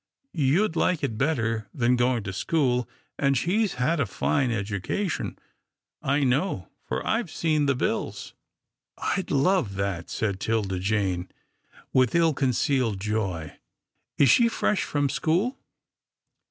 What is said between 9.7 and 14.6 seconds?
that," said Tilda Jane with ill con cealed joy." Is she